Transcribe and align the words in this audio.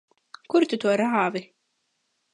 Kur 0.53 0.65
tu 0.71 0.79
to 0.85 0.95
rāvi? 1.03 1.45